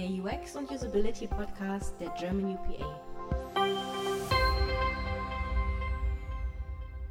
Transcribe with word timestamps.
der 0.00 0.08
UX 0.08 0.56
und 0.56 0.70
Usability 0.70 1.26
Podcast 1.26 1.94
der 2.00 2.08
German 2.18 2.54
UPA. 2.54 3.00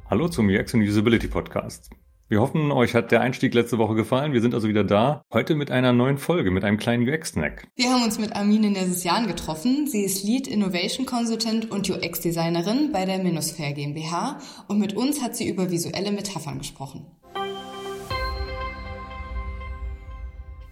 Hallo 0.06 0.26
zum 0.26 0.48
UX 0.48 0.74
und 0.74 0.82
Usability 0.82 1.28
Podcast. 1.28 1.90
Wir 2.26 2.40
hoffen, 2.40 2.72
euch 2.72 2.94
hat 2.94 3.12
der 3.12 3.20
Einstieg 3.20 3.54
letzte 3.54 3.78
Woche 3.78 3.94
gefallen. 3.94 4.32
Wir 4.32 4.40
sind 4.40 4.54
also 4.54 4.66
wieder 4.66 4.82
da. 4.82 5.22
Heute 5.32 5.54
mit 5.54 5.70
einer 5.70 5.92
neuen 5.92 6.18
Folge, 6.18 6.50
mit 6.50 6.64
einem 6.64 6.78
kleinen 6.78 7.08
UX-Snack. 7.08 7.68
Wir 7.76 7.90
haben 7.90 8.02
uns 8.02 8.18
mit 8.18 8.34
Armine 8.34 8.70
Nesesian 8.70 9.28
getroffen. 9.28 9.86
Sie 9.86 10.02
ist 10.02 10.24
Lead 10.24 10.48
Innovation 10.48 11.06
Consultant 11.06 11.70
und 11.70 11.88
UX-Designerin 11.88 12.90
bei 12.90 13.04
der 13.04 13.18
Minosphere 13.18 13.72
GmbH. 13.72 14.40
Und 14.66 14.80
mit 14.80 14.96
uns 14.96 15.22
hat 15.22 15.36
sie 15.36 15.48
über 15.48 15.70
visuelle 15.70 16.10
Metaphern 16.10 16.58
gesprochen. 16.58 17.06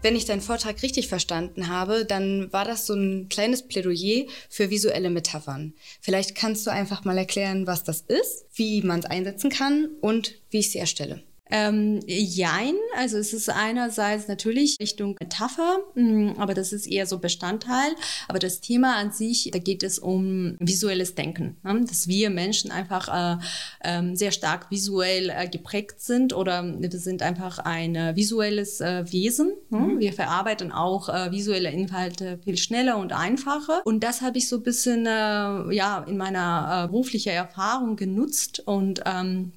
Wenn 0.00 0.14
ich 0.14 0.26
deinen 0.26 0.40
Vortrag 0.40 0.82
richtig 0.82 1.08
verstanden 1.08 1.68
habe, 1.68 2.04
dann 2.04 2.52
war 2.52 2.64
das 2.64 2.86
so 2.86 2.94
ein 2.94 3.28
kleines 3.28 3.66
Plädoyer 3.66 4.26
für 4.48 4.70
visuelle 4.70 5.10
Metaphern. 5.10 5.74
Vielleicht 6.00 6.36
kannst 6.36 6.66
du 6.66 6.70
einfach 6.70 7.04
mal 7.04 7.18
erklären, 7.18 7.66
was 7.66 7.82
das 7.82 8.02
ist, 8.02 8.46
wie 8.54 8.82
man 8.82 9.00
es 9.00 9.06
einsetzen 9.06 9.50
kann 9.50 9.88
und 10.00 10.34
wie 10.50 10.58
ich 10.58 10.70
sie 10.70 10.78
erstelle. 10.78 11.22
Ähm, 11.50 12.00
jein, 12.06 12.74
also 12.96 13.18
es 13.18 13.32
ist 13.32 13.48
einerseits 13.48 14.28
natürlich 14.28 14.76
Richtung 14.80 15.16
Metapher, 15.20 15.78
mm, 15.94 16.32
aber 16.38 16.54
das 16.54 16.72
ist 16.72 16.86
eher 16.86 17.06
so 17.06 17.18
Bestandteil. 17.18 17.92
Aber 18.28 18.38
das 18.38 18.60
Thema 18.60 18.96
an 18.96 19.12
sich, 19.12 19.50
da 19.52 19.58
geht 19.58 19.82
es 19.82 19.98
um 19.98 20.56
visuelles 20.60 21.14
Denken, 21.14 21.56
ne? 21.62 21.84
dass 21.86 22.08
wir 22.08 22.30
Menschen 22.30 22.70
einfach 22.70 23.08
äh, 23.08 23.38
äh, 23.80 24.14
sehr 24.14 24.32
stark 24.32 24.70
visuell 24.70 25.30
äh, 25.30 25.48
geprägt 25.48 26.00
sind 26.00 26.32
oder 26.32 26.62
wir 26.78 26.90
sind 26.90 27.22
einfach 27.22 27.58
ein 27.58 27.94
äh, 27.94 28.16
visuelles 28.16 28.80
äh, 28.80 29.10
Wesen. 29.10 29.52
Ne? 29.70 29.78
Mhm. 29.78 30.00
Wir 30.00 30.12
verarbeiten 30.12 30.72
auch 30.72 31.08
äh, 31.08 31.32
visuelle 31.32 31.70
Inhalte 31.70 32.38
viel 32.44 32.58
schneller 32.58 32.98
und 32.98 33.12
einfacher. 33.12 33.82
Und 33.84 34.04
das 34.04 34.20
habe 34.20 34.38
ich 34.38 34.48
so 34.48 34.56
ein 34.56 34.62
bisschen 34.62 35.06
ja 35.06 36.04
in 36.06 36.16
meiner 36.16 36.88
beruflichen 36.88 37.30
Erfahrung 37.30 37.96
genutzt 37.96 38.62
und 38.66 39.02
ähm, 39.06 39.52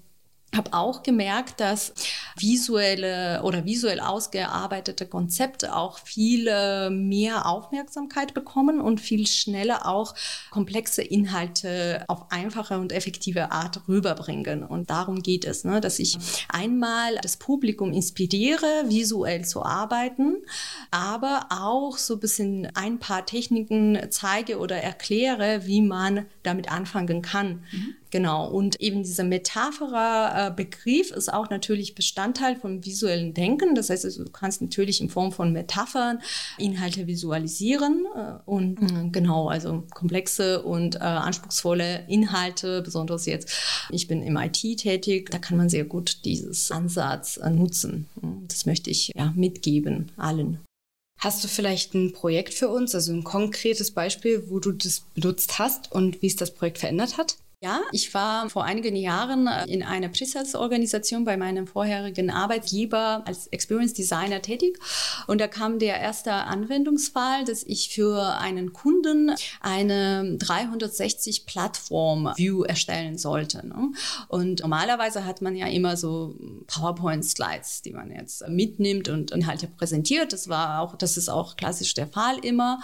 habe 0.56 0.74
auch 0.74 1.04
gemerkt, 1.04 1.60
dass 1.60 1.94
visuelle 2.38 3.42
oder 3.44 3.66
visuell 3.66 4.00
ausgearbeitete 4.00 5.06
Konzepte 5.06 5.76
auch 5.76 6.00
viel 6.00 6.90
mehr 6.90 7.46
Aufmerksamkeit 7.46 8.34
bekommen 8.34 8.80
und 8.80 9.02
viel 9.02 9.28
schneller 9.28 9.88
auch 9.88 10.16
komplexe 10.50 11.02
Inhalte 11.02 12.04
auf 12.08 12.32
einfache 12.32 12.80
und 12.80 12.92
effektive 12.92 13.52
Art 13.52 13.88
rüberbringen. 13.88 14.64
Und 14.64 14.90
darum 14.90 15.22
geht 15.22 15.46
es, 15.46 15.64
ne, 15.64 15.82
dass 15.82 16.00
ich 16.00 16.18
einmal 16.50 17.16
das 17.22 17.38
Publikum 17.38 17.94
inspiriere, 17.94 18.84
visuell 18.88 19.46
zu 19.46 19.64
arbeiten, 19.64 20.38
aber 20.92 21.48
auch 21.50 21.98
so 21.98 22.16
ein 22.16 22.20
bisschen 22.20 22.68
ein 22.76 23.00
paar 23.00 23.26
Techniken 23.26 24.00
zeige 24.10 24.60
oder 24.60 24.78
erkläre, 24.78 25.66
wie 25.66 25.82
man 25.82 26.26
damit 26.44 26.72
anfangen 26.72 27.22
kann. 27.22 27.64
Mhm. 27.72 27.96
Genau. 28.12 28.48
Und 28.50 28.82
eben 28.82 29.04
dieser 29.04 29.24
Metapher-Begriff 29.24 31.12
ist 31.12 31.34
auch 31.34 31.50
natürlich 31.50 31.96
Bestandteil 32.22 32.56
vom 32.56 32.86
visuellen 32.86 33.34
Denken. 33.34 33.74
Das 33.74 33.90
heißt, 33.90 34.06
also, 34.06 34.24
du 34.24 34.32
kannst 34.32 34.62
natürlich 34.62 35.02
in 35.02 35.10
Form 35.10 35.32
von 35.32 35.52
Metaphern 35.52 36.22
Inhalte 36.60 37.08
visualisieren 37.08 38.06
äh, 38.16 38.34
und 38.46 38.80
äh, 38.82 39.10
genau, 39.12 39.50
also 39.50 39.84
komplexe 39.94 40.62
und 40.62 40.98
äh, 40.98 41.00
anspruchsvolle 41.00 42.06
Inhalte, 42.08 42.84
besonders 42.84 43.26
jetzt, 43.26 43.50
ich 43.90 44.08
bin 44.08 44.22
im 44.22 44.38
IT 44.38 44.62
tätig, 44.78 45.32
da 45.32 45.40
kann 45.40 45.58
man 45.58 45.70
sehr 45.70 45.86
gut 45.86 46.20
dieses 46.26 46.72
Ansatz 46.72 47.38
äh, 47.38 47.50
nutzen. 47.50 48.08
Das 48.48 48.68
möchte 48.68 48.92
ich 48.92 49.12
ja 49.16 49.34
mitgeben 49.36 50.12
allen. 50.18 50.60
Hast 51.18 51.44
du 51.44 51.48
vielleicht 51.48 51.96
ein 51.96 52.14
Projekt 52.14 52.54
für 52.54 52.70
uns, 52.70 52.94
also 52.94 53.14
ein 53.14 53.24
konkretes 53.24 53.92
Beispiel, 53.92 54.44
wo 54.50 54.60
du 54.60 54.72
das 54.72 55.02
benutzt 55.16 55.60
hast 55.60 55.92
und 55.92 56.22
wie 56.22 56.28
es 56.28 56.36
das 56.36 56.54
Projekt 56.54 56.78
verändert 56.78 57.18
hat? 57.18 57.38
Ja, 57.64 57.82
ich 57.92 58.12
war 58.16 58.50
vor 58.50 58.64
einigen 58.64 58.96
Jahren 58.96 59.46
äh, 59.46 59.68
in 59.68 59.84
einer 59.84 60.10
Pre-Sales-Organisation 60.10 61.26
bei 61.26 61.38
meinem 61.38 61.68
vorherigen 61.68 62.32
Arbeitgeber 62.32 63.22
als 63.28 63.46
Experience 63.48 63.94
Designer 63.94 64.42
tätig. 64.42 64.80
Und 65.28 65.40
da 65.40 65.48
kam 65.48 65.78
der 65.78 66.00
erste 66.00 66.34
Anwendungsfall, 66.34 67.46
dass 67.46 67.62
ich 67.62 67.90
für 67.90 68.40
einen 68.40 68.74
Kunden 68.74 69.36
eine 69.62 70.40
360-Plattform-View 70.40 72.64
erstellen 72.64 73.20
sollte. 73.20 73.68
Ne? 73.68 73.92
Und 74.28 74.62
normalerweise 74.62 75.26
hat 75.26 75.44
man 75.44 75.56
ja 75.56 75.68
immer 75.68 75.98
so 75.98 76.34
PowerPoint-Slides, 76.72 77.82
die 77.82 77.92
man 77.92 78.12
jetzt 78.12 78.48
mitnimmt 78.48 79.10
und 79.10 79.32
Inhalte 79.32 79.68
präsentiert. 79.68 80.34
Das 80.34 80.48
war 80.48 80.80
auch, 80.80 80.96
das 80.96 81.18
ist 81.18 81.30
auch 81.30 81.58
klassisch 81.58 81.94
der 81.94 82.08
Fall 82.08 82.38
immer 82.40 82.80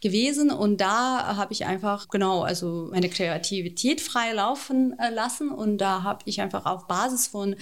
gewesen. 0.00 0.50
Und 0.50 0.80
da 0.80 1.36
habe 1.36 1.52
ich 1.52 1.66
einfach, 1.66 2.08
genau, 2.08 2.42
also 2.42 2.88
meine 2.90 3.08
Kreativität 3.08 4.00
frei 4.00 4.32
laufen 4.32 4.98
äh, 4.98 5.10
lassen. 5.10 5.50
Und 5.50 5.78
da 5.78 6.02
habe 6.02 6.20
ich 6.26 6.40
einfach 6.40 6.66
auf 6.66 6.86
Basis 6.86 7.26
von 7.26 7.56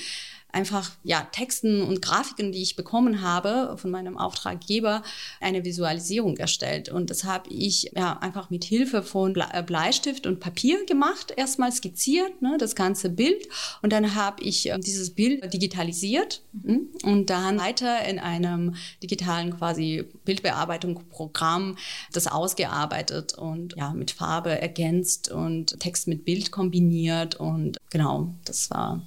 einfach 0.53 0.91
ja 1.05 1.27
Texten 1.33 1.83
und 1.83 2.03
Grafiken, 2.03 2.53
die 2.53 2.62
ich 2.62 2.77
bekommen 2.77 3.22
habe 3.22 3.77
von 3.78 3.91
meinem 3.91 4.19
Auftraggeber, 4.19 5.03
eine 5.41 5.65
Visualisierung 5.65 6.37
erstellt. 6.37 6.88
Und 6.88 7.11
das 7.11 7.25
habe 7.25 7.50
ich 7.50 7.93
ja 7.94 8.19
einfach 8.19 8.50
mit 8.50 8.65
Hilfe 8.65 9.03
von 9.03 9.34
äh, 9.37 9.62
Bleistift 9.62 10.27
und 10.27 10.41
Papier 10.41 10.84
gemacht. 10.87 11.33
Erstmal 11.37 11.72
skizziert, 11.72 12.43
ne, 12.43 12.56
das 12.59 12.75
ganze 12.75 13.10
Bild. 13.10 13.49
Und 13.83 13.93
dann 13.93 14.15
habe 14.15 14.43
ich 14.43 14.71
äh, 14.71 14.78
dieses 14.78 15.10
Bild 15.10 15.53
digitalisiert 15.53 16.43
mhm. 16.53 16.89
und 17.03 17.31
dann 17.31 17.60
weiter 17.60 18.05
in 18.06 18.19
einem 18.19 18.75
digitalen 19.03 19.56
quasi 19.56 20.05
Bildbearbeitungsprogramm 20.25 21.77
das 22.12 22.27
ausgearbeitet 22.27 23.34
und 23.34 23.77
ja 23.77 23.93
mit 23.93 24.10
Farbe 24.10 24.60
ergänzt 24.60 25.31
und 25.31 25.78
Text 25.81 26.09
mit 26.09 26.25
Bild 26.25 26.50
kombiniert. 26.50 27.37
Und 27.37 27.78
genau, 27.91 28.34
das 28.44 28.71
war 28.71 29.03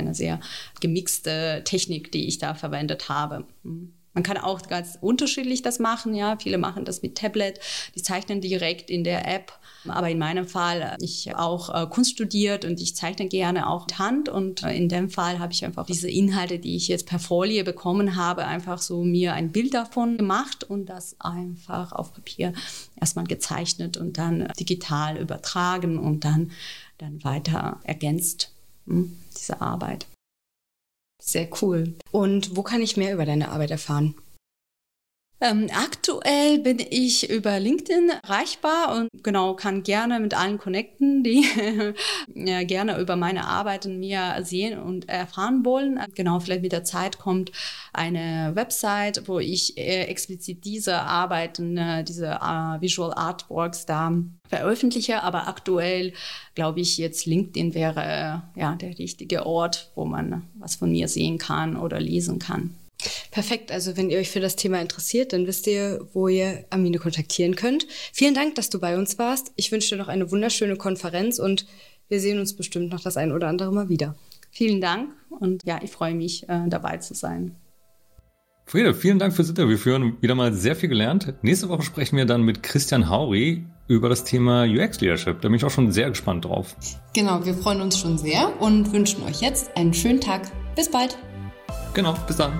eine 0.00 0.14
sehr 0.14 0.40
gemixte 0.80 1.62
Technik, 1.64 2.12
die 2.12 2.26
ich 2.26 2.38
da 2.38 2.54
verwendet 2.54 3.08
habe. 3.08 3.44
Mhm. 3.62 3.94
Man 4.12 4.24
kann 4.24 4.38
auch 4.38 4.62
ganz 4.62 4.98
unterschiedlich 5.00 5.62
das 5.62 5.78
machen, 5.78 6.14
ja. 6.14 6.36
Viele 6.36 6.58
machen 6.58 6.84
das 6.84 7.00
mit 7.00 7.16
Tablet, 7.16 7.60
die 7.94 8.02
zeichnen 8.02 8.40
direkt 8.40 8.90
in 8.90 9.04
der 9.04 9.32
App. 9.32 9.52
Aber 9.86 10.10
in 10.10 10.18
meinem 10.18 10.46
Fall, 10.46 10.96
ich 11.00 11.34
auch 11.36 11.74
äh, 11.74 11.86
Kunst 11.86 12.12
studiert 12.12 12.64
und 12.64 12.80
ich 12.80 12.96
zeichne 12.96 13.28
gerne 13.28 13.70
auch 13.70 13.86
mit 13.86 13.98
Hand. 13.98 14.28
Und 14.28 14.64
äh, 14.64 14.76
in 14.76 14.88
dem 14.88 15.10
Fall 15.10 15.38
habe 15.38 15.52
ich 15.52 15.64
einfach 15.64 15.86
diese 15.86 16.10
Inhalte, 16.10 16.58
die 16.58 16.74
ich 16.74 16.88
jetzt 16.88 17.06
per 17.06 17.20
Folie 17.20 17.62
bekommen 17.62 18.16
habe, 18.16 18.46
einfach 18.46 18.82
so 18.82 19.04
mir 19.04 19.32
ein 19.32 19.52
Bild 19.52 19.74
davon 19.74 20.18
gemacht 20.18 20.64
und 20.64 20.86
das 20.86 21.16
einfach 21.20 21.92
auf 21.92 22.12
Papier 22.12 22.52
erstmal 23.00 23.26
gezeichnet 23.26 23.96
und 23.96 24.18
dann 24.18 24.48
digital 24.58 25.16
übertragen 25.18 25.98
und 25.98 26.24
dann, 26.24 26.50
dann 26.98 27.22
weiter 27.22 27.80
ergänzt 27.84 28.52
diese 29.36 29.60
Arbeit. 29.60 30.06
Sehr 31.22 31.48
cool. 31.62 31.94
Und 32.10 32.56
wo 32.56 32.62
kann 32.62 32.82
ich 32.82 32.96
mehr 32.96 33.14
über 33.14 33.26
deine 33.26 33.50
Arbeit 33.50 33.70
erfahren? 33.70 34.14
Ähm, 35.42 35.68
aktuell 35.72 36.58
bin 36.58 36.78
ich 36.78 37.30
über 37.30 37.58
LinkedIn 37.58 38.10
erreichbar 38.22 38.94
und 38.94 39.08
genau 39.22 39.54
kann 39.54 39.82
gerne 39.82 40.20
mit 40.20 40.34
allen 40.34 40.58
connecten, 40.58 41.24
die 41.24 41.46
ja, 42.34 42.62
gerne 42.64 43.00
über 43.00 43.16
meine 43.16 43.46
Arbeiten 43.46 43.98
mir 43.98 44.36
sehen 44.42 44.78
und 44.78 45.08
erfahren 45.08 45.64
wollen. 45.64 45.98
Genau, 46.14 46.40
vielleicht 46.40 46.60
mit 46.60 46.72
der 46.72 46.84
Zeit 46.84 47.18
kommt 47.18 47.52
eine 47.94 48.52
Website, 48.54 49.28
wo 49.28 49.38
ich 49.38 49.78
äh, 49.78 50.04
explizit 50.04 50.66
diese 50.66 51.00
Arbeiten, 51.00 51.78
äh, 51.78 52.04
diese 52.04 52.26
äh, 52.26 52.80
Visual 52.82 53.14
Artworks 53.14 53.86
da 53.86 54.12
veröffentliche. 54.46 55.22
Aber 55.22 55.48
aktuell 55.48 56.12
glaube 56.54 56.80
ich, 56.80 56.98
jetzt 56.98 57.24
LinkedIn 57.24 57.72
wäre 57.72 58.42
ja 58.56 58.74
der 58.74 58.98
richtige 58.98 59.46
Ort, 59.46 59.90
wo 59.94 60.04
man 60.04 60.42
was 60.58 60.76
von 60.76 60.90
mir 60.90 61.08
sehen 61.08 61.38
kann 61.38 61.76
oder 61.76 61.98
lesen 61.98 62.38
kann. 62.38 62.74
Perfekt. 63.30 63.70
Also 63.70 63.96
wenn 63.96 64.10
ihr 64.10 64.18
euch 64.18 64.30
für 64.30 64.40
das 64.40 64.56
Thema 64.56 64.80
interessiert, 64.80 65.32
dann 65.32 65.46
wisst 65.46 65.66
ihr, 65.66 66.06
wo 66.12 66.28
ihr 66.28 66.64
Amine 66.70 66.98
kontaktieren 66.98 67.54
könnt. 67.54 67.86
Vielen 68.12 68.34
Dank, 68.34 68.56
dass 68.56 68.70
du 68.70 68.80
bei 68.80 68.96
uns 68.96 69.18
warst. 69.18 69.52
Ich 69.56 69.70
wünsche 69.70 69.94
dir 69.94 70.02
noch 70.02 70.08
eine 70.08 70.30
wunderschöne 70.30 70.76
Konferenz 70.76 71.38
und 71.38 71.66
wir 72.08 72.20
sehen 72.20 72.40
uns 72.40 72.56
bestimmt 72.56 72.90
noch 72.90 73.00
das 73.00 73.16
ein 73.16 73.32
oder 73.32 73.46
andere 73.46 73.72
Mal 73.72 73.88
wieder. 73.88 74.16
Vielen 74.50 74.80
Dank 74.80 75.10
und 75.28 75.62
ja, 75.64 75.78
ich 75.82 75.90
freue 75.90 76.14
mich, 76.14 76.48
äh, 76.48 76.62
dabei 76.68 76.96
zu 76.96 77.14
sein. 77.14 77.54
Friede, 78.66 78.94
vielen 78.94 79.18
Dank 79.18 79.34
fürs 79.34 79.48
Interview. 79.48 79.76
Wir 79.82 79.94
haben 79.94 80.18
wieder 80.20 80.34
mal 80.34 80.52
sehr 80.52 80.76
viel 80.76 80.88
gelernt. 80.88 81.34
Nächste 81.42 81.68
Woche 81.68 81.82
sprechen 81.82 82.16
wir 82.16 82.24
dann 82.24 82.42
mit 82.42 82.62
Christian 82.62 83.08
Hauri 83.08 83.64
über 83.88 84.08
das 84.08 84.22
Thema 84.22 84.64
UX 84.64 85.00
Leadership. 85.00 85.40
Da 85.40 85.48
bin 85.48 85.56
ich 85.56 85.64
auch 85.64 85.70
schon 85.70 85.90
sehr 85.90 86.08
gespannt 86.10 86.44
drauf. 86.44 86.76
Genau, 87.12 87.44
wir 87.44 87.54
freuen 87.54 87.80
uns 87.80 87.98
schon 87.98 88.16
sehr 88.16 88.60
und 88.60 88.92
wünschen 88.92 89.24
euch 89.24 89.40
jetzt 89.40 89.76
einen 89.76 89.92
schönen 89.92 90.20
Tag. 90.20 90.42
Bis 90.76 90.88
bald. 90.88 91.18
Genau, 91.94 92.14
bis 92.28 92.36
dann. 92.36 92.52